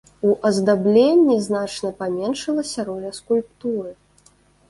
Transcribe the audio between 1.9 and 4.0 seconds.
паменшылася роля скульптуры.